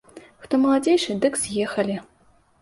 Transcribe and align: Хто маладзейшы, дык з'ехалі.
Хто 0.45 0.59
маладзейшы, 0.63 1.17
дык 1.27 1.37
з'ехалі. 1.43 2.01